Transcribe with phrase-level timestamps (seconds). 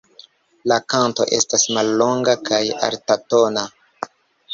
[0.71, 3.67] La kanto estas mallonga kaj altatona.